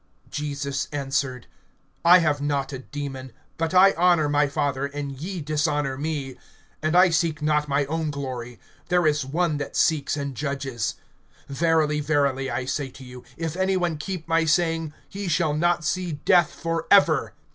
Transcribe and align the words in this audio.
(49)Jesus 0.31 0.87
answered: 0.91 1.45
I 2.03 2.17
have 2.17 2.41
not 2.41 2.73
a 2.73 2.79
demon; 2.79 3.31
but 3.59 3.71
I 3.75 3.91
honor 3.95 4.27
my 4.27 4.47
Father, 4.47 4.87
and 4.87 5.11
ye 5.11 5.41
dishonor 5.41 5.95
me. 5.95 6.37
(50)And 6.81 6.95
I 6.95 7.11
seek 7.11 7.39
not 7.43 7.67
my 7.67 7.85
own 7.85 8.09
glory; 8.09 8.59
there 8.87 9.05
is 9.05 9.23
one 9.23 9.57
that 9.57 9.75
seeks, 9.75 10.17
and 10.17 10.33
judges. 10.33 10.95
(51)Verily, 11.51 12.01
verily, 12.03 12.49
I 12.49 12.65
say 12.65 12.89
to 12.89 13.03
you, 13.03 13.23
if 13.37 13.55
any 13.55 13.77
one 13.77 13.97
keep 13.97 14.27
my 14.27 14.43
saying, 14.43 14.91
he 15.07 15.27
shall 15.27 15.53
not 15.53 15.85
see 15.85 16.13
death, 16.13 16.49
forever. 16.51 17.33